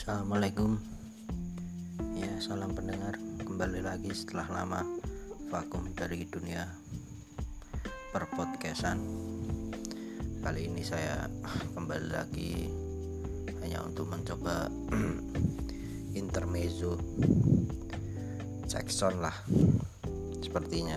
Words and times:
Assalamualaikum. 0.00 0.80
Ya 2.16 2.32
salam 2.40 2.72
pendengar. 2.72 3.20
Kembali 3.44 3.84
lagi 3.84 4.08
setelah 4.16 4.48
lama 4.48 4.80
Vakum 5.52 5.92
dari 5.92 6.24
dunia 6.24 6.64
Perpodcastan. 8.08 8.96
Kali 10.40 10.72
ini 10.72 10.80
saya 10.80 11.28
kembali 11.76 12.16
lagi 12.16 12.72
Hanya 13.60 13.84
untuk 13.84 14.08
mencoba 14.08 14.72
Intermezzo 16.24 16.96
Jackson 18.72 19.20
lah 19.20 19.36
Sepertinya. 20.40 20.96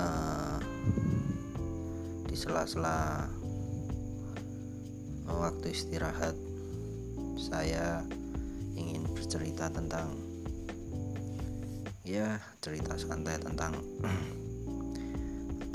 Uh, 0.00 0.58
Di 2.24 2.32
sela-sela 2.40 3.28
Waktu 5.28 5.76
istirahat 5.76 6.45
saya 7.36 8.00
ingin 8.72 9.04
bercerita 9.12 9.68
tentang 9.68 10.16
ya 12.00 12.40
cerita 12.64 12.96
santai 12.96 13.36
tentang 13.36 13.76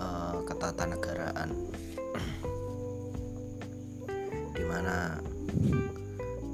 uh, 0.01 0.41
ketatanegaraan. 0.49 1.53
Di 4.57 4.63
mana 4.65 5.21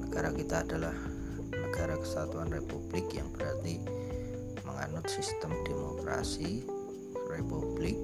negara 0.04 0.36
kita 0.36 0.68
adalah 0.68 0.96
negara 1.56 1.96
kesatuan 1.96 2.52
republik 2.52 3.08
yang 3.16 3.32
berarti 3.32 3.80
menganut 4.68 5.08
sistem 5.08 5.56
demokrasi 5.64 6.68
republik. 7.32 7.96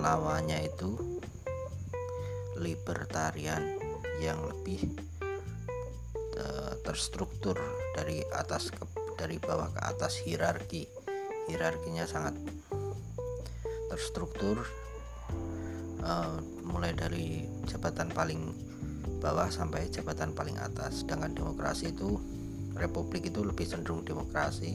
Lawannya 0.00 0.64
itu 0.64 0.96
libertarian 2.56 3.76
yang 4.24 4.40
lebih 4.48 4.80
terstruktur 6.90 7.54
dari 7.94 8.18
atas 8.34 8.74
ke 8.74 8.82
dari 9.14 9.38
bawah 9.38 9.70
ke 9.70 9.78
atas 9.78 10.18
hierarki. 10.26 10.90
Hierarkinya 11.46 12.02
sangat 12.02 12.34
terstruktur 13.86 14.66
uh, 16.02 16.42
mulai 16.66 16.90
dari 16.90 17.46
jabatan 17.70 18.10
paling 18.10 18.50
bawah 19.22 19.46
sampai 19.46 19.86
jabatan 19.86 20.34
paling 20.34 20.58
atas. 20.58 21.06
Sedangkan 21.06 21.30
demokrasi 21.30 21.94
itu 21.94 22.18
republik 22.74 23.30
itu 23.30 23.46
lebih 23.46 23.70
cenderung 23.70 24.02
demokrasi 24.02 24.74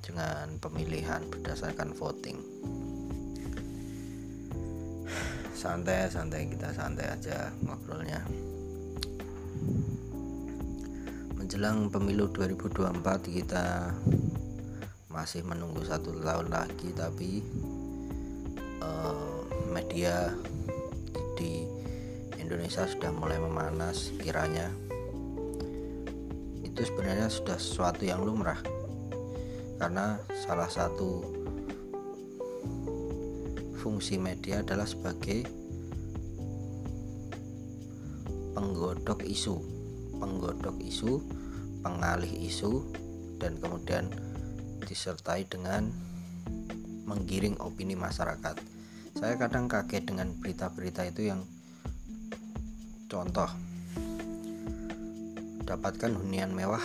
dengan 0.00 0.56
pemilihan 0.64 1.20
berdasarkan 1.28 1.92
voting. 1.92 2.40
Santai 5.52 6.08
santai 6.08 6.48
kita 6.48 6.72
santai 6.72 7.06
aja 7.12 7.52
ngobrolnya 7.60 8.24
menjelang 11.52 11.92
pemilu 11.92 12.32
2024 12.32 13.28
kita 13.28 13.92
masih 15.12 15.44
menunggu 15.44 15.84
satu 15.84 16.16
tahun 16.24 16.48
lagi 16.48 16.96
tapi 16.96 17.44
uh, 18.80 19.44
media 19.68 20.32
di 21.36 21.68
Indonesia 22.40 22.88
sudah 22.88 23.12
mulai 23.12 23.36
memanas 23.36 24.16
kiranya. 24.16 24.72
Itu 26.64 26.88
sebenarnya 26.88 27.28
sudah 27.28 27.60
sesuatu 27.60 28.00
yang 28.00 28.24
lumrah 28.24 28.64
karena 29.76 30.24
salah 30.48 30.72
satu 30.72 31.20
fungsi 33.76 34.16
media 34.16 34.64
adalah 34.64 34.88
sebagai 34.88 35.44
penggodok 38.56 39.20
isu 39.28 39.82
penggodok 40.16 40.80
isu 40.80 41.41
pengalih 41.82 42.30
isu 42.30 42.86
dan 43.42 43.58
kemudian 43.58 44.08
disertai 44.86 45.44
dengan 45.44 45.90
menggiring 47.04 47.58
opini 47.58 47.98
masyarakat. 47.98 48.56
Saya 49.18 49.34
kadang 49.36 49.68
kaget 49.68 50.08
dengan 50.08 50.32
berita-berita 50.38 51.04
itu 51.10 51.28
yang 51.28 51.44
contoh 53.10 53.50
dapatkan 55.68 56.16
hunian 56.16 56.54
mewah 56.56 56.82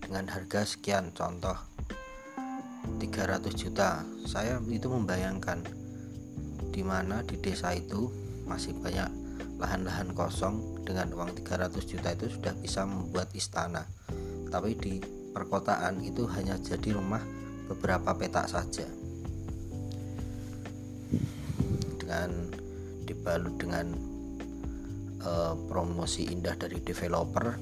dengan 0.00 0.26
harga 0.32 0.64
sekian 0.64 1.12
contoh 1.12 1.54
300 2.98 3.52
juta. 3.52 4.02
Saya 4.24 4.58
itu 4.70 4.88
membayangkan 4.88 5.62
di 6.70 6.82
mana 6.86 7.20
di 7.26 7.36
desa 7.36 7.74
itu 7.76 8.08
masih 8.48 8.74
banyak 8.78 9.19
lahan-lahan 9.60 10.16
kosong 10.16 10.80
dengan 10.88 11.12
uang 11.12 11.36
300 11.36 11.76
juta 11.84 12.16
itu 12.16 12.32
sudah 12.32 12.56
bisa 12.56 12.88
membuat 12.88 13.28
istana. 13.36 13.84
Tapi 14.48 14.72
di 14.74 14.94
perkotaan 15.30 16.00
itu 16.00 16.24
hanya 16.32 16.56
jadi 16.56 16.96
rumah 16.96 17.20
beberapa 17.68 18.16
petak 18.16 18.48
saja. 18.48 18.88
Dengan 22.00 22.50
dibalut 23.04 23.54
dengan 23.60 23.86
uh, 25.22 25.54
promosi 25.68 26.32
indah 26.32 26.56
dari 26.56 26.80
developer 26.80 27.54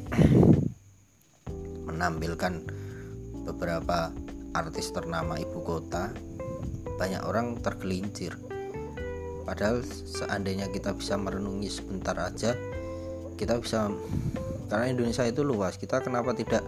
menampilkan 1.85 2.55
beberapa 3.49 4.13
artis 4.55 4.93
ternama 4.95 5.41
ibu 5.41 5.61
kota 5.65 6.13
banyak 7.01 7.23
orang 7.25 7.59
tergelincir 7.61 8.48
padahal 9.49 9.81
seandainya 9.89 10.69
kita 10.69 10.93
bisa 10.93 11.17
merenungi 11.17 11.73
sebentar 11.73 12.13
aja 12.21 12.53
kita 13.41 13.57
bisa 13.57 13.89
karena 14.69 14.93
Indonesia 14.93 15.25
itu 15.25 15.41
luas 15.41 15.81
kita 15.81 16.05
kenapa 16.05 16.37
tidak 16.37 16.61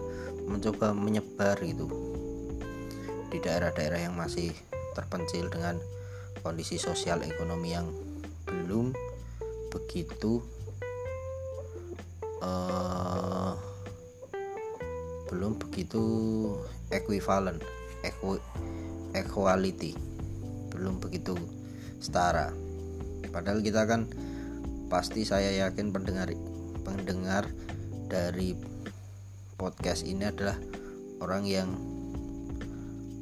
mencoba 0.49 0.91
menyebar 0.97 1.61
gitu? 1.61 1.85
Di 3.29 3.37
daerah-daerah 3.37 4.09
yang 4.09 4.17
masih 4.17 4.49
terpencil 4.97 5.47
dengan 5.53 5.77
kondisi 6.41 6.81
sosial 6.81 7.21
ekonomi 7.21 7.77
yang 7.77 7.87
belum 8.49 8.91
begitu 9.69 10.41
uh, 12.41 13.53
belum 15.29 15.61
begitu 15.61 16.03
equivalent 16.89 17.61
equality 19.13 19.95
belum 20.73 20.99
begitu 20.99 21.37
setara 22.01 22.51
padahal 23.31 23.63
kita 23.63 23.87
kan 23.87 24.07
pasti 24.91 25.23
saya 25.23 25.67
yakin 25.67 25.95
pendengar 25.95 26.31
pendengar 26.83 27.47
dari 28.11 28.55
podcast 29.55 30.03
ini 30.03 30.27
adalah 30.27 30.59
orang 31.23 31.47
yang 31.47 31.69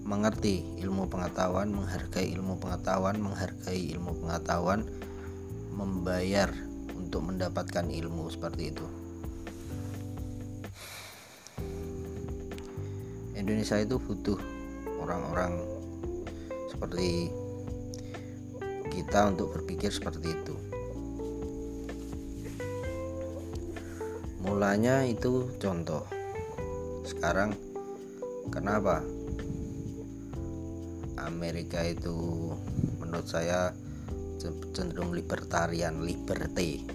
mengerti 0.09 0.65
ilmu 0.81 1.05
pengetahuan, 1.05 1.69
menghargai 1.69 2.33
ilmu 2.33 2.57
pengetahuan, 2.57 3.21
menghargai 3.21 3.93
ilmu 3.93 4.17
pengetahuan, 4.25 4.81
membayar 5.69 6.49
untuk 6.97 7.29
mendapatkan 7.29 7.85
ilmu 7.85 8.25
seperti 8.33 8.73
itu. 8.73 8.87
Indonesia 13.37 13.77
itu 13.77 14.01
butuh 14.01 14.41
orang-orang 14.97 15.61
seperti 16.73 17.29
kita 19.09 19.25
untuk 19.25 19.57
berpikir 19.57 19.89
seperti 19.89 20.37
itu. 20.37 20.53
Mulanya 24.45 25.01
itu 25.01 25.49
contoh. 25.57 26.05
Sekarang 27.01 27.57
kenapa? 28.53 29.01
Amerika 31.25 31.81
itu 31.89 32.53
menurut 33.01 33.25
saya 33.25 33.73
cenderung 34.77 35.17
libertarian 35.17 36.05
liberty. 36.05 36.85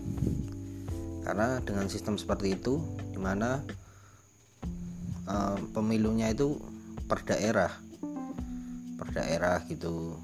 Karena 1.27 1.59
dengan 1.67 1.91
sistem 1.91 2.15
seperti 2.15 2.55
itu 2.55 2.79
di 3.11 3.19
mana 3.19 3.59
uh, 5.27 5.59
pemilunya 5.75 6.31
itu 6.31 6.63
per 7.11 7.27
daerah. 7.27 7.75
Per 9.03 9.09
daerah 9.11 9.59
gitu 9.67 10.15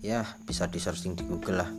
ya 0.00 0.24
bisa 0.48 0.64
di 0.64 0.80
searching 0.80 1.12
di 1.12 1.24
Google 1.28 1.60
lah 1.60 1.70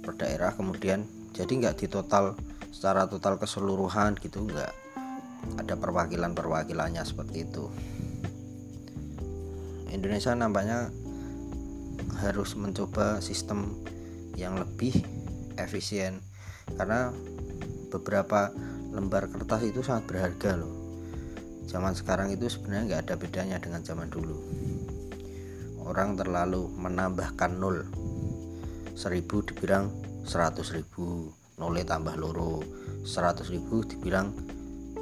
per 0.00 0.16
daerah 0.16 0.52
kemudian. 0.56 1.04
Jadi 1.34 1.60
nggak 1.60 1.84
di 1.84 1.86
total 1.90 2.36
secara 2.72 3.04
total 3.08 3.36
keseluruhan 3.36 4.16
gitu 4.20 4.44
nggak 4.44 4.72
ada 5.60 5.74
perwakilan-perwakilannya 5.76 7.04
seperti 7.04 7.44
itu. 7.44 7.68
Indonesia 9.92 10.34
nampaknya 10.34 10.90
harus 12.24 12.56
mencoba 12.58 13.20
sistem 13.22 13.78
yang 14.34 14.58
lebih 14.58 15.04
efisien 15.60 16.18
karena 16.74 17.14
beberapa 17.92 18.50
lembar 18.90 19.30
kertas 19.30 19.62
itu 19.68 19.84
sangat 19.84 20.06
berharga 20.10 20.64
loh. 20.64 20.74
Zaman 21.66 21.94
sekarang 21.96 22.30
itu 22.30 22.46
sebenarnya 22.46 22.84
nggak 22.86 23.02
ada 23.10 23.14
bedanya 23.18 23.56
dengan 23.58 23.82
zaman 23.82 24.10
dulu 24.10 24.38
orang 25.84 26.16
terlalu 26.16 26.68
menambahkan 26.80 27.60
nol. 27.60 27.84
Seribu 28.96 29.44
dibilang 29.44 29.92
seratus 30.24 30.72
ribu 30.72 31.28
nole 31.60 31.84
tambah 31.84 32.16
loro. 32.16 32.64
100 33.04 33.52
ribu 33.52 33.84
dibilang 33.84 34.32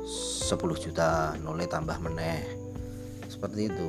10 0.02 0.50
juta 0.58 1.38
nole 1.38 1.70
tambah 1.70 1.96
meneh. 2.02 2.42
Seperti 3.30 3.70
itu. 3.70 3.88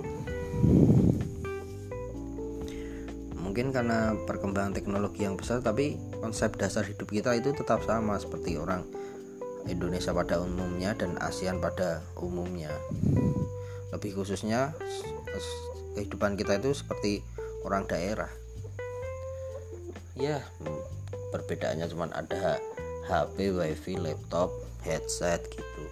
Mungkin 3.42 3.74
karena 3.74 4.14
perkembangan 4.26 4.74
teknologi 4.74 5.26
yang 5.26 5.38
besar 5.38 5.62
tapi 5.62 5.98
konsep 6.22 6.58
dasar 6.58 6.86
hidup 6.86 7.10
kita 7.10 7.38
itu 7.38 7.54
tetap 7.54 7.86
sama 7.86 8.18
seperti 8.18 8.58
orang 8.58 8.86
Indonesia 9.70 10.10
pada 10.10 10.42
umumnya 10.42 10.98
dan 10.98 11.18
ASEAN 11.22 11.62
pada 11.62 12.02
umumnya. 12.18 12.74
Lebih 13.94 14.22
khususnya 14.22 14.74
kehidupan 15.94 16.36
kita 16.38 16.58
itu 16.60 16.74
seperti 16.74 17.22
orang 17.64 17.86
daerah. 17.88 18.30
Ya 20.14 20.46
perbedaannya 21.34 21.90
cuma 21.90 22.10
ada 22.14 22.62
HP, 23.10 23.54
WiFi, 23.54 23.98
laptop, 23.98 24.54
headset 24.86 25.42
gitu. 25.50 25.84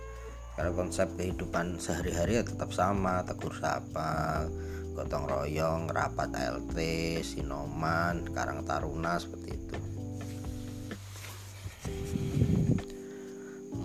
Karena 0.53 0.71
konsep 0.77 1.09
kehidupan 1.17 1.81
sehari-hari 1.81 2.37
ya 2.37 2.43
tetap 2.45 2.69
sama 2.75 3.25
tegur 3.25 3.55
sapa 3.57 4.45
gotong 4.91 5.23
royong 5.23 5.87
rapat 5.87 6.35
LT 6.35 6.77
sinoman 7.23 8.27
karang 8.35 8.67
taruna 8.67 9.15
seperti 9.17 9.49
itu. 9.55 9.77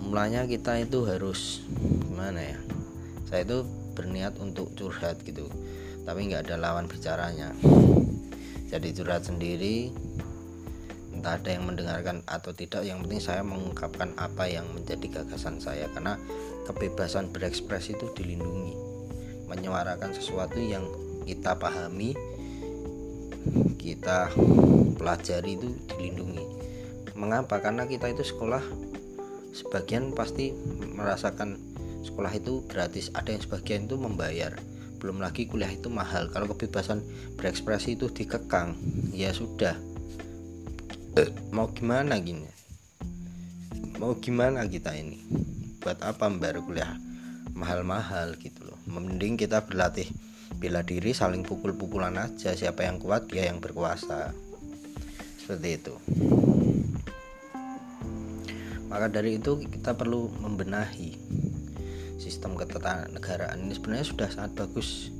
Mulanya 0.07 0.47
kita 0.47 0.79
itu 0.79 1.03
harus 1.07 1.63
gimana 2.07 2.39
ya 2.39 2.59
saya 3.27 3.43
itu 3.43 3.67
berniat 3.91 4.39
untuk 4.39 4.71
curhat 4.73 5.19
gitu 5.27 5.51
tapi 6.07 6.31
nggak 6.31 6.47
ada 6.47 6.55
lawan 6.55 6.87
bicaranya. 6.87 7.51
Jadi 8.71 8.95
curhat 8.95 9.27
sendiri 9.27 9.91
entah 11.11 11.35
ada 11.35 11.49
yang 11.51 11.67
mendengarkan 11.67 12.23
atau 12.23 12.55
tidak 12.55 12.87
yang 12.87 13.03
penting 13.03 13.19
saya 13.19 13.43
mengungkapkan 13.43 14.15
apa 14.15 14.47
yang 14.47 14.63
menjadi 14.71 15.19
gagasan 15.19 15.59
saya. 15.59 15.91
Karena 15.91 16.15
kebebasan 16.63 17.35
berekspresi 17.35 17.99
itu 17.99 18.07
dilindungi. 18.15 18.71
Menyuarakan 19.51 20.15
sesuatu 20.15 20.55
yang 20.63 20.87
kita 21.27 21.59
pahami 21.59 22.15
kita 23.75 24.31
pelajari 24.95 25.59
itu 25.59 25.75
dilindungi. 25.91 26.45
Mengapa? 27.19 27.59
Karena 27.59 27.83
kita 27.83 28.07
itu 28.07 28.23
sekolah 28.23 28.63
sebagian 29.51 30.15
pasti 30.15 30.55
merasakan 30.95 31.59
sekolah 32.07 32.31
itu 32.31 32.63
gratis 32.71 33.11
ada 33.11 33.35
yang 33.35 33.43
sebagian 33.43 33.89
itu 33.89 33.99
membayar 33.99 34.55
belum 34.97 35.21
lagi 35.21 35.45
kuliah 35.45 35.69
itu 35.69 35.87
mahal 35.87 36.27
kalau 36.33 36.49
kebebasan 36.51 37.05
berekspresi 37.37 37.95
itu 37.95 38.09
dikekang. 38.09 38.73
Ya 39.13 39.29
sudah. 39.31 39.77
Eh, 41.17 41.29
mau 41.53 41.69
gimana 41.73 42.17
gini? 42.21 42.45
Mau 43.97 44.17
gimana 44.21 44.65
kita 44.69 44.93
ini? 44.93 45.21
Buat 45.81 46.05
apa 46.05 46.29
membayar 46.29 46.61
kuliah? 46.61 46.93
Mahal-mahal 47.57 48.37
gitu 48.37 48.69
loh. 48.69 48.77
Mending 48.85 49.37
kita 49.37 49.65
berlatih 49.65 50.05
bela 50.61 50.85
diri 50.85 51.13
saling 51.13 51.41
pukul-pukulan 51.41 52.13
aja. 52.17 52.53
Siapa 52.53 52.85
yang 52.85 53.01
kuat 53.01 53.29
dia 53.29 53.49
yang 53.49 53.57
berkuasa. 53.57 54.33
Seperti 55.41 55.69
itu. 55.81 55.93
Maka 58.87 59.11
dari 59.11 59.41
itu 59.41 59.59
kita 59.61 59.97
perlu 59.97 60.31
membenahi 60.39 61.26
sistem 62.27 62.59
ketatanegaraan 62.59 63.63
ini 63.63 63.79
sebenarnya 63.79 64.07
sudah 64.11 64.27
sangat 64.27 64.51
bagus. 64.59 65.15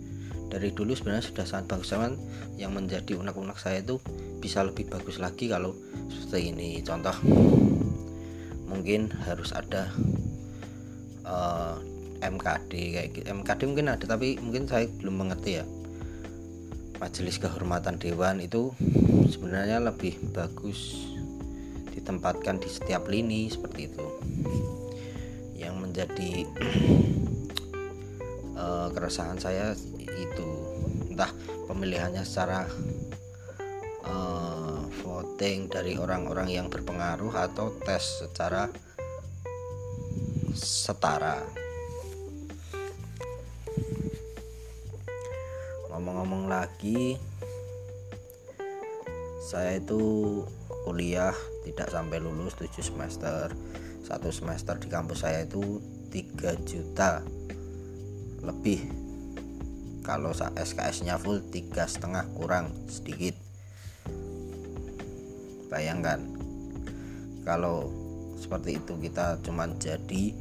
Dari 0.51 0.75
dulu 0.75 0.91
sebenarnya 0.91 1.23
sudah 1.23 1.47
sangat 1.47 1.71
bagus 1.71 1.95
cuman 1.95 2.19
yang 2.59 2.75
menjadi 2.75 3.15
unek-unek 3.15 3.55
saya 3.55 3.79
itu 3.79 3.95
bisa 4.43 4.59
lebih 4.67 4.91
bagus 4.91 5.15
lagi 5.23 5.47
kalau 5.47 5.71
seperti 6.11 6.51
ini. 6.51 6.83
Contoh 6.83 7.15
mungkin 8.67 9.07
harus 9.23 9.55
ada 9.55 9.87
uh, 11.23 11.79
eh, 12.19 12.27
MKD 12.27 12.71
kayak 12.91 13.09
gitu. 13.15 13.25
MKD 13.31 13.61
mungkin 13.71 13.87
ada 13.87 14.03
tapi 14.03 14.35
mungkin 14.43 14.67
saya 14.67 14.91
belum 14.99 15.15
mengerti 15.23 15.63
ya. 15.63 15.65
Majelis 16.99 17.39
kehormatan 17.39 18.03
dewan 18.03 18.43
itu 18.43 18.75
sebenarnya 19.31 19.79
lebih 19.79 20.19
bagus 20.35 21.07
ditempatkan 21.95 22.59
di 22.59 22.67
setiap 22.67 23.07
lini 23.07 23.49
seperti 23.49 23.89
itu 23.89 24.07
menjadi 25.97 26.45
uh, 28.53 28.87
keresahan 28.93 29.41
saya 29.41 29.73
itu. 29.97 30.49
Entah 31.09 31.33
pemilihannya 31.65 32.21
secara 32.21 32.69
uh, 34.05 34.85
voting 35.01 35.65
dari 35.65 35.97
orang-orang 35.97 36.53
yang 36.53 36.69
berpengaruh 36.69 37.33
atau 37.33 37.73
tes 37.81 38.21
secara 38.21 38.69
setara. 40.53 41.41
Ngomong-ngomong 45.89 46.45
lagi 46.45 47.17
saya 49.41 49.81
itu 49.81 50.45
kuliah 50.85 51.33
tidak 51.65 51.89
sampai 51.89 52.21
lulus 52.21 52.53
7 52.61 52.85
semester 52.85 53.49
satu 54.07 54.31
semester 54.31 54.79
di 54.79 54.87
kampus 54.87 55.27
saya 55.27 55.43
itu 55.43 55.83
3 56.15 56.63
juta 56.63 57.19
lebih 58.39 58.79
kalau 60.07 60.31
SKS 60.31 61.03
nya 61.03 61.19
full 61.19 61.43
tiga 61.51 61.83
setengah 61.83 62.23
kurang 62.31 62.71
sedikit 62.87 63.35
bayangkan 65.67 66.23
kalau 67.43 67.91
seperti 68.39 68.79
itu 68.79 68.95
kita 68.95 69.43
cuma 69.43 69.67
jadi 69.75 70.31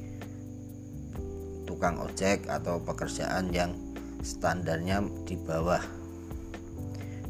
tukang 1.66 1.98
ojek 1.98 2.46
atau 2.46 2.78
pekerjaan 2.78 3.50
yang 3.50 3.74
standarnya 4.22 5.02
di 5.26 5.34
bawah 5.34 5.82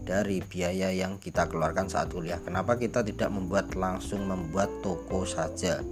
dari 0.07 0.45
biaya 0.45 0.93
yang 0.95 1.19
kita 1.19 1.51
keluarkan 1.51 1.91
saat 1.91 2.15
kuliah. 2.15 2.39
Kenapa 2.39 2.79
kita 2.79 3.03
tidak 3.03 3.27
membuat 3.27 3.75
langsung 3.75 4.23
membuat 4.29 4.71
toko 4.85 5.27
saja? 5.27 5.83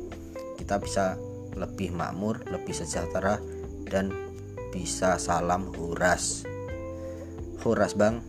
Kita 0.59 0.81
bisa 0.83 1.19
lebih 1.55 1.95
makmur, 1.95 2.43
lebih 2.51 2.75
sejahtera 2.75 3.39
dan 3.87 4.11
bisa 4.75 5.19
salam 5.23 5.71
huras. 5.79 6.43
Huras, 7.62 7.95
Bang. 7.95 8.21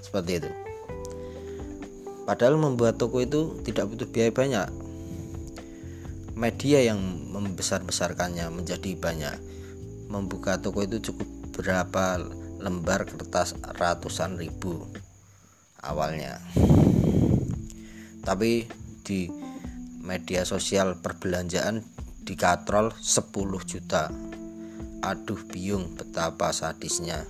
Seperti 0.00 0.42
itu. 0.42 0.50
Padahal 2.24 2.56
membuat 2.56 2.96
toko 2.96 3.20
itu 3.20 3.58
tidak 3.66 3.90
butuh 3.90 4.08
biaya 4.08 4.32
banyak. 4.32 4.68
Media 6.38 6.78
yang 6.80 6.98
membesar-besarkannya 7.30 8.48
menjadi 8.48 8.96
banyak. 8.96 9.36
Membuka 10.08 10.56
toko 10.58 10.82
itu 10.86 10.98
cukup 11.12 11.28
berapa 11.52 12.22
lembar 12.60 13.04
kertas 13.04 13.56
ratusan 13.76 14.40
ribu 14.40 14.88
awalnya. 15.84 16.40
Tapi 18.20 18.68
di 19.04 19.26
media 20.10 20.42
sosial 20.42 20.98
perbelanjaan 20.98 21.86
dikatrol 22.26 22.90
10 22.98 23.30
juta. 23.62 24.10
Aduh 25.06 25.38
biung 25.46 25.94
betapa 25.94 26.50
sadisnya. 26.50 27.22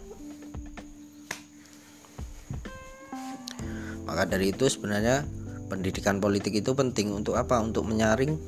Maka 4.08 4.24
dari 4.24 4.56
itu 4.56 4.64
sebenarnya 4.64 5.28
pendidikan 5.68 6.24
politik 6.24 6.56
itu 6.56 6.72
penting 6.72 7.12
untuk 7.12 7.36
apa? 7.36 7.60
Untuk 7.60 7.84
menyaring 7.84 8.40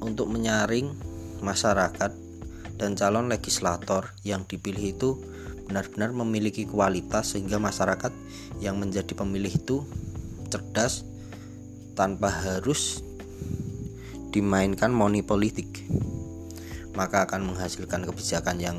untuk 0.00 0.32
menyaring 0.32 0.96
masyarakat 1.44 2.10
dan 2.80 2.96
calon 2.96 3.28
legislator 3.28 4.16
yang 4.24 4.48
dipilih 4.48 4.96
itu 4.96 5.20
benar-benar 5.68 6.10
memiliki 6.16 6.64
kualitas 6.64 7.36
sehingga 7.36 7.60
masyarakat 7.60 8.10
yang 8.64 8.80
menjadi 8.80 9.12
pemilih 9.12 9.52
itu 9.52 9.84
cerdas 10.50 11.11
tanpa 11.92 12.32
harus 12.32 13.04
dimainkan 14.32 14.88
money 14.88 15.20
politik 15.20 15.84
maka 16.92 17.24
akan 17.24 17.52
menghasilkan 17.52 18.04
kebijakan 18.04 18.56
yang 18.60 18.78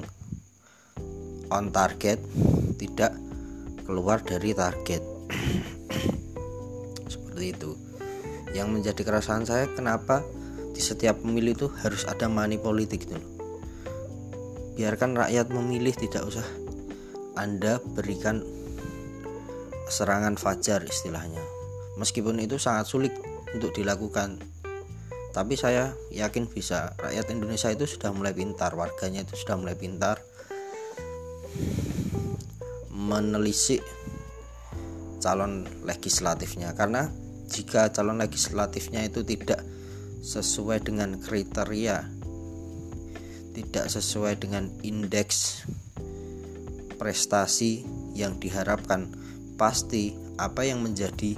on 1.49 1.69
target 1.73 2.21
tidak 2.77 3.13
keluar 3.85 4.21
dari 4.21 4.53
target. 4.53 5.01
Seperti 7.13 7.45
itu. 7.53 7.71
Yang 8.53 8.67
menjadi 8.69 9.01
keresahan 9.01 9.45
saya 9.49 9.65
kenapa 9.73 10.21
di 10.73 10.81
setiap 10.81 11.21
pemilu 11.21 11.57
itu 11.57 11.67
harus 11.81 12.05
ada 12.05 12.29
money 12.29 12.61
politik 12.61 13.09
itu? 13.09 13.17
Biarkan 14.77 15.17
rakyat 15.17 15.49
memilih 15.53 15.93
tidak 15.93 16.25
usah 16.25 16.45
anda 17.33 17.81
berikan 17.81 18.45
serangan 19.89 20.37
fajar 20.37 20.85
istilahnya 20.85 21.41
Meskipun 21.99 22.41
itu 22.41 22.57
sangat 22.57 22.89
sulit 22.89 23.13
untuk 23.53 23.73
dilakukan, 23.73 24.41
tapi 25.33 25.53
saya 25.57 25.93
yakin 26.09 26.49
bisa. 26.49 26.97
Rakyat 26.97 27.29
Indonesia 27.29 27.69
itu 27.69 27.85
sudah 27.85 28.09
mulai 28.09 28.33
pintar, 28.33 28.73
warganya 28.73 29.21
itu 29.21 29.37
sudah 29.37 29.57
mulai 29.57 29.77
pintar 29.77 30.21
menelisik 33.03 33.83
calon 35.19 35.67
legislatifnya 35.83 36.71
karena 36.75 37.11
jika 37.51 37.91
calon 37.91 38.19
legislatifnya 38.19 39.05
itu 39.07 39.21
tidak 39.27 39.59
sesuai 40.23 40.83
dengan 40.83 41.19
kriteria 41.19 42.03
tidak 43.53 43.85
sesuai 43.91 44.39
dengan 44.39 44.71
indeks 44.81 45.67
prestasi 46.97 47.85
yang 48.17 48.39
diharapkan 48.39 49.11
pasti 49.59 50.15
apa 50.39 50.65
yang 50.65 50.81
menjadi 50.81 51.37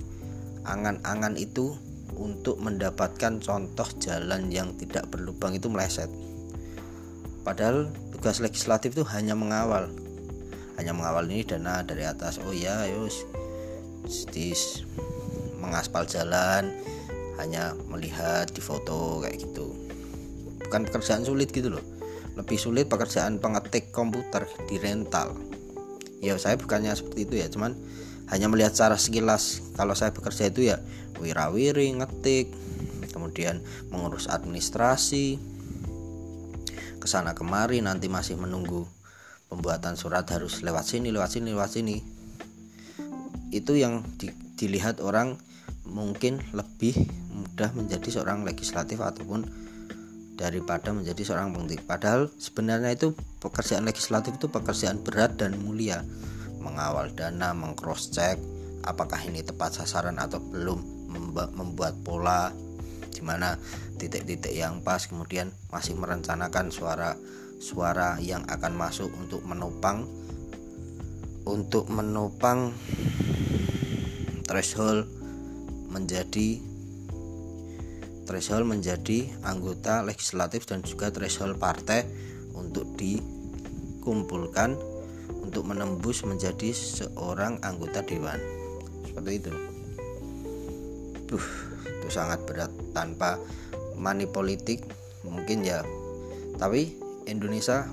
angan-angan 0.65 1.37
itu 1.37 1.77
untuk 2.15 2.57
mendapatkan 2.59 3.39
contoh 3.39 3.87
jalan 4.01 4.49
yang 4.49 4.73
tidak 4.75 5.07
berlubang 5.11 5.53
itu 5.53 5.69
meleset. 5.69 6.09
Padahal 7.45 7.93
tugas 8.09 8.41
legislatif 8.41 8.97
itu 8.97 9.05
hanya 9.13 9.37
mengawal. 9.37 9.91
Hanya 10.75 10.91
mengawal 10.91 11.29
ini 11.29 11.45
dana 11.45 11.85
dari 11.85 12.03
atas. 12.03 12.41
Oh 12.41 12.51
ya 12.51 12.89
yus 12.89 13.23
stis 14.05 14.85
mengaspal 15.57 16.05
jalan 16.05 16.69
hanya 17.41 17.73
melihat 17.89 18.49
di 18.49 18.61
foto 18.61 19.21
kayak 19.21 19.45
gitu. 19.45 19.75
Bukan 20.65 20.89
pekerjaan 20.89 21.21
sulit 21.21 21.53
gitu 21.53 21.69
loh. 21.77 21.83
Lebih 22.35 22.57
sulit 22.59 22.89
pekerjaan 22.89 23.39
pengetik 23.39 23.93
komputer 23.93 24.49
di 24.67 24.81
rental. 24.81 25.37
Ya 26.19 26.35
saya 26.41 26.57
bukannya 26.57 26.91
seperti 26.97 27.29
itu 27.29 27.35
ya 27.37 27.47
cuman 27.51 27.77
hanya 28.29 28.49
melihat 28.49 28.73
cara 28.73 28.97
sekilas. 28.97 29.61
Kalau 29.77 29.93
saya 29.93 30.09
bekerja 30.15 30.49
itu 30.49 30.69
ya 30.69 30.77
wirawiri 31.21 31.93
ngetik 31.95 32.51
kemudian 33.15 33.63
mengurus 33.93 34.27
administrasi. 34.27 35.39
Ke 36.99 37.07
sana 37.07 37.31
kemari 37.31 37.79
nanti 37.79 38.11
masih 38.11 38.35
menunggu 38.35 38.83
pembuatan 39.47 39.95
surat 39.95 40.27
harus 40.27 40.65
lewat 40.65 40.83
sini 40.83 41.15
lewat 41.15 41.39
sini 41.39 41.47
lewat 41.55 41.71
sini. 41.71 41.97
Itu 43.55 43.77
yang 43.79 44.03
di, 44.19 44.33
dilihat 44.59 44.99
orang 44.99 45.39
mungkin 45.87 46.41
lebih 46.51 46.97
mudah 47.31 47.71
menjadi 47.71 48.19
seorang 48.19 48.43
legislatif 48.43 48.99
ataupun 48.99 49.47
daripada 50.35 50.91
menjadi 50.91 51.23
seorang 51.23 51.55
penting 51.55 51.79
padahal 51.87 52.27
sebenarnya 52.35 52.91
itu 52.91 53.15
pekerjaan 53.39 53.87
legislatif 53.87 54.35
itu 54.35 54.51
pekerjaan 54.51 54.99
berat 54.99 55.39
dan 55.39 55.55
mulia 55.55 56.03
mengawal 56.65 57.13
dana 57.13 57.53
mengcross 57.53 58.09
check 58.09 58.41
apakah 58.81 59.21
ini 59.21 59.45
tepat 59.45 59.77
sasaran 59.85 60.17
atau 60.17 60.41
belum 60.41 60.81
membuat 61.53 61.93
pola 62.01 62.49
di 63.13 63.21
mana 63.21 63.55
titik-titik 64.01 64.51
yang 64.51 64.81
pas 64.81 65.05
kemudian 65.05 65.53
masih 65.69 65.93
merencanakan 65.95 66.73
suara 66.73 67.13
suara 67.61 68.19
yang 68.19 68.43
akan 68.49 68.73
masuk 68.75 69.07
untuk 69.15 69.45
menopang 69.45 70.09
untuk 71.45 71.87
menopang 71.87 72.73
threshold 74.43 75.07
menjadi 75.87 76.59
threshold 78.25 78.67
menjadi 78.67 79.29
anggota 79.45 80.01
legislatif 80.03 80.65
dan 80.67 80.81
juga 80.83 81.13
threshold 81.13 81.55
partai 81.61 82.03
untuk 82.57 82.97
dikumpulkan 82.97 84.94
untuk 85.45 85.69
menembus 85.69 86.25
menjadi 86.25 86.73
seorang 86.73 87.61
anggota 87.61 88.01
dewan. 88.01 88.41
Seperti 89.05 89.31
itu. 89.37 89.53
Duh, 91.29 91.45
itu 91.85 92.07
sangat 92.09 92.41
berat. 92.49 92.73
Tanpa 92.97 93.37
money 93.93 94.25
politik 94.25 94.81
mungkin 95.21 95.61
ya. 95.61 95.85
Tapi 96.57 96.97
Indonesia 97.29 97.85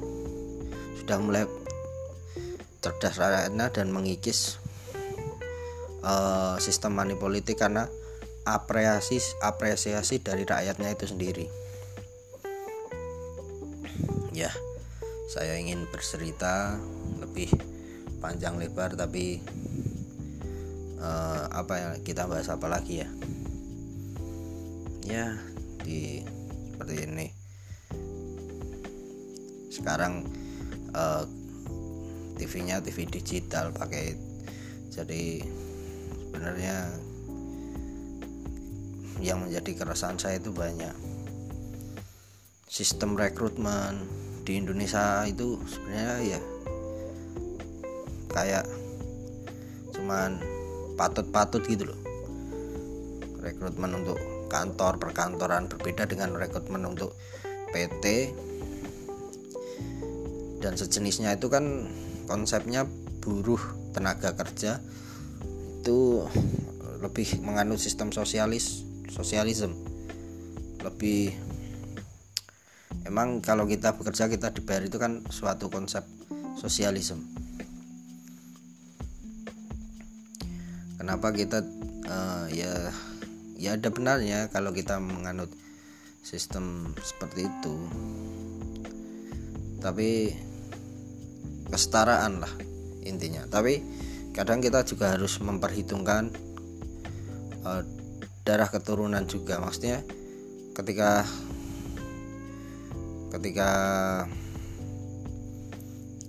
sudah 0.96 1.18
mulai 1.20 1.44
cerdas 2.80 3.20
rakyatnya 3.20 3.68
dan 3.70 3.92
mengikis 3.92 4.58
uh, 6.02 6.56
sistem 6.58 6.96
money 6.98 7.14
politik 7.14 7.60
karena 7.60 7.86
apresiasi 8.42 9.22
apresiasi 9.44 10.18
dari 10.18 10.42
rakyatnya 10.48 10.88
itu 10.90 11.04
sendiri. 11.06 11.46
Ya 14.32 14.50
saya 15.32 15.56
ingin 15.56 15.88
bercerita 15.88 16.76
lebih 17.32 17.48
panjang 18.20 18.60
lebar 18.60 18.92
tapi 18.92 19.40
uh, 21.00 21.48
apa 21.48 21.74
yang 21.80 21.92
kita 22.04 22.28
bahas 22.28 22.52
apa 22.52 22.68
lagi 22.68 23.00
ya? 23.00 23.08
Ya 25.00 25.26
di 25.80 26.20
seperti 26.76 27.08
ini. 27.08 27.28
Sekarang 29.72 30.28
uh, 30.92 31.24
eh, 31.24 31.24
TV-nya 32.36 32.84
TV 32.84 33.08
digital 33.08 33.72
pakai 33.72 34.12
jadi 34.92 35.40
sebenarnya 36.28 36.76
yang 39.24 39.40
menjadi 39.48 39.72
keresahan 39.72 40.20
saya 40.20 40.36
itu 40.36 40.52
banyak. 40.52 40.92
Sistem 42.68 43.16
rekrutmen 43.16 44.04
di 44.44 44.60
Indonesia 44.60 45.24
itu 45.24 45.56
sebenarnya 45.64 46.36
ya 46.36 46.51
kayak 48.32 48.64
cuman 49.92 50.40
patut-patut 50.96 51.62
gitu 51.68 51.92
loh. 51.92 51.98
Rekrutmen 53.42 54.02
untuk 54.02 54.18
kantor 54.52 55.00
perkantoran 55.00 55.68
berbeda 55.68 56.04
dengan 56.04 56.36
rekrutmen 56.36 56.84
untuk 56.84 57.16
PT 57.72 58.36
dan 60.60 60.76
sejenisnya 60.76 61.34
itu 61.34 61.48
kan 61.48 61.88
konsepnya 62.28 62.84
buruh 63.24 63.58
tenaga 63.96 64.36
kerja 64.36 64.78
itu 65.82 66.22
lebih 67.02 67.42
menganut 67.42 67.82
sistem 67.82 68.14
sosialis 68.14 68.86
sosialisme. 69.10 69.74
Lebih 70.84 71.34
emang 73.08 73.42
kalau 73.42 73.66
kita 73.66 73.96
bekerja 73.98 74.30
kita 74.30 74.54
dibayar 74.54 74.84
itu 74.86 75.00
kan 75.00 75.26
suatu 75.32 75.66
konsep 75.72 76.06
sosialisme 76.60 77.31
kenapa 81.02 81.34
kita 81.34 81.66
uh, 82.06 82.46
ya 82.46 82.94
ya 83.58 83.74
ada 83.74 83.90
benarnya 83.90 84.46
kalau 84.54 84.70
kita 84.70 85.02
menganut 85.02 85.50
sistem 86.22 86.94
seperti 87.02 87.50
itu. 87.50 87.74
Tapi 89.82 90.30
kesetaraan 91.74 92.38
lah 92.38 92.54
intinya. 93.02 93.50
Tapi 93.50 93.82
kadang 94.30 94.62
kita 94.62 94.86
juga 94.86 95.18
harus 95.18 95.42
memperhitungkan 95.42 96.30
uh, 97.66 97.82
darah 98.46 98.70
keturunan 98.70 99.26
juga. 99.26 99.58
Maksudnya 99.58 100.06
ketika 100.70 101.26
ketika 103.34 103.70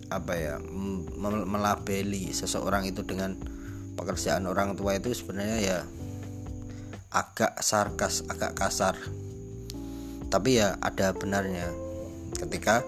apa 0.10 0.34
ya 0.34 0.58
melabeli 1.46 2.34
seseorang 2.34 2.90
itu 2.90 3.06
dengan 3.06 3.53
pekerjaan 3.94 4.50
orang 4.50 4.74
tua 4.74 4.98
itu 4.98 5.14
sebenarnya 5.14 5.60
ya 5.62 5.80
agak 7.14 7.62
sarkas 7.62 8.26
agak 8.26 8.58
kasar. 8.58 8.98
Tapi 10.34 10.58
ya 10.58 10.82
ada 10.82 11.14
benarnya. 11.14 11.70
Ketika 12.34 12.82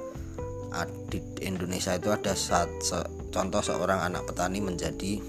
di 1.07 1.21
Indonesia 1.45 1.95
itu 1.95 2.11
ada 2.11 2.33
saat 2.35 2.67
se, 2.81 2.97
contoh 3.31 3.61
seorang 3.61 4.01
anak 4.01 4.25
petani 4.27 4.59
menjadi 4.59 5.21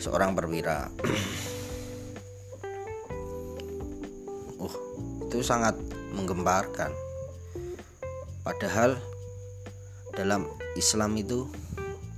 seorang 0.00 0.32
perwira. 0.32 0.88
Uh 4.56 4.72
itu 5.28 5.44
sangat 5.44 5.76
menggemparkan. 6.16 6.88
Padahal 8.40 8.96
dalam 10.16 10.48
Islam 10.80 11.12
itu 11.20 11.44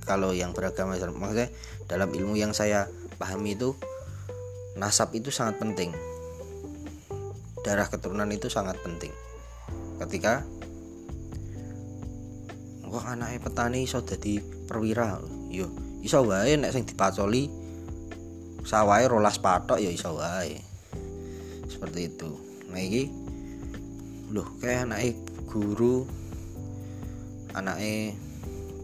kalau 0.07 0.31
yang 0.31 0.55
beragama 0.55 0.95
Islam 0.95 1.19
maksudnya 1.19 1.51
dalam 1.89 2.13
ilmu 2.13 2.37
yang 2.37 2.53
saya 2.53 2.85
pahami 3.17 3.57
itu 3.57 3.73
nasab 4.77 5.11
itu 5.17 5.33
sangat 5.33 5.57
penting. 5.57 5.91
Darah 7.65 7.89
keturunan 7.89 8.29
itu 8.29 8.47
sangat 8.47 8.77
penting. 8.79 9.11
Ketika 9.99 10.45
wah 12.87 13.05
anaknya 13.11 13.41
petani 13.41 13.83
iso 13.83 14.05
jadi 14.05 14.39
perwira. 14.69 15.19
Yo 15.49 15.67
iso 16.05 16.23
wae 16.23 16.55
nek 16.55 16.71
sing 16.71 16.85
dipacoli 16.85 17.49
sawai 18.63 19.03
rolas 19.09 19.41
patok 19.41 19.81
ya 19.81 19.89
iso 19.89 20.13
wae. 20.15 20.61
Seperti 21.67 22.13
itu. 22.13 22.31
Nah 22.69 22.79
ini 22.79 23.09
loh 24.29 24.45
kayak 24.61 24.93
anaknya 24.93 25.17
guru 25.49 26.05
anaknya 27.57 28.13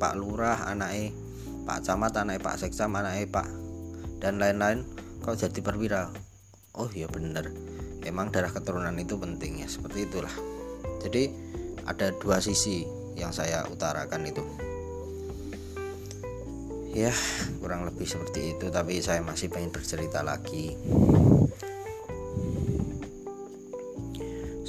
Pak 0.02 0.14
Lurah 0.18 0.66
anaknya 0.66 1.14
Pak 1.65 1.81
Camat 1.81 2.13
anaknya 2.22 2.45
Pak 2.45 2.62
Seksam 2.62 2.93
anaknya 2.93 3.25
Pak 3.25 3.50
dan 4.22 4.38
lain-lain 4.38 4.86
kau 5.25 5.34
jadi 5.34 5.57
perwira. 5.65 6.13
Oh 6.77 6.86
ya 6.93 7.10
bener. 7.10 7.50
Emang 8.05 8.29
darah 8.29 8.53
keturunan 8.53 8.93
itu 9.01 9.17
penting 9.17 9.65
ya 9.65 9.67
seperti 9.67 10.05
itulah. 10.05 10.31
Jadi 11.01 11.34
ada 11.89 12.13
dua 12.13 12.38
sisi 12.38 12.86
yang 13.17 13.34
saya 13.34 13.65
utarakan 13.65 14.29
itu. 14.29 14.45
Ya 16.93 17.12
kurang 17.57 17.89
lebih 17.89 18.05
seperti 18.05 18.53
itu 18.53 18.69
tapi 18.69 19.01
saya 19.01 19.25
masih 19.25 19.50
pengen 19.50 19.74
bercerita 19.74 20.22
lagi. 20.22 20.77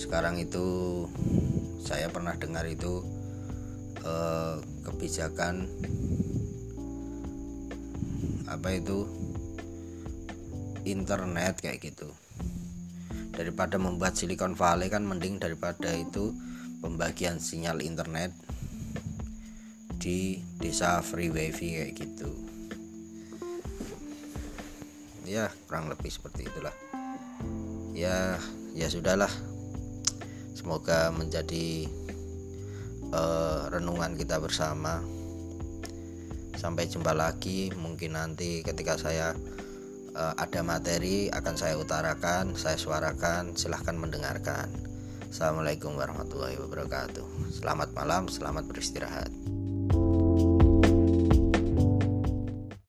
Sekarang 0.01 0.41
itu 0.41 0.65
saya 1.85 2.09
pernah 2.09 2.41
dengar 2.41 2.65
itu 2.65 3.05
eh, 4.01 4.57
kebijakan 4.81 5.69
apa 8.57 8.73
itu 8.73 9.05
internet 10.89 11.61
kayak 11.61 11.85
gitu. 11.93 12.09
Daripada 13.37 13.77
membuat 13.77 14.17
Silicon 14.17 14.57
Valley 14.57 14.89
kan 14.89 15.05
mending 15.05 15.37
daripada 15.37 15.93
itu 15.93 16.33
pembagian 16.81 17.37
sinyal 17.37 17.85
internet 17.85 18.33
di 20.01 20.41
desa 20.57 21.05
free 21.05 21.29
wifi 21.29 21.77
kayak 21.77 21.93
gitu. 22.01 22.31
Ya 25.29 25.53
kurang 25.69 25.93
lebih 25.93 26.09
seperti 26.09 26.49
itulah. 26.49 26.73
Ya 27.93 28.41
ya 28.73 28.89
sudahlah. 28.89 29.31
Semoga 30.57 31.13
menjadi 31.13 31.93
uh, 33.13 33.69
renungan 33.69 34.17
kita 34.17 34.41
bersama 34.41 35.05
sampai 36.57 36.89
jumpa 36.91 37.13
lagi. 37.13 37.71
Mungkin 37.77 38.17
nanti 38.17 38.65
ketika 38.65 38.97
saya 38.97 39.33
uh, 40.17 40.35
ada 40.37 40.61
materi 40.61 41.29
akan 41.31 41.55
saya 41.55 41.77
utarakan 41.79 42.57
saya 42.59 42.77
suarakan. 42.81 43.55
Silahkan 43.55 43.95
mendengarkan. 43.97 44.69
Assalamualaikum 45.29 45.95
warahmatullahi 45.95 46.57
wabarakatuh. 46.57 47.55
Selamat 47.61 47.93
malam, 47.93 48.27
selamat 48.27 48.65
beristirahat 48.69 49.56